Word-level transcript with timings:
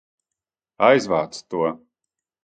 Aizvāc 0.87 1.37
to! 1.55 1.61